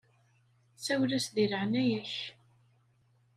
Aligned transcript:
Sawel-as 0.85 1.27
di 1.35 1.45
leɛnaya-k. 1.51 2.13